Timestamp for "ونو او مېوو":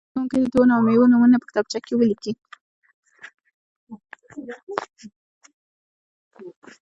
0.59-1.11